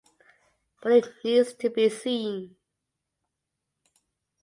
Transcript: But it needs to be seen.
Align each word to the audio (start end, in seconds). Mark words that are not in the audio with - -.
But 0.81 0.93
it 0.93 1.13
needs 1.23 1.53
to 1.53 1.69
be 1.69 1.87
seen. 1.87 2.55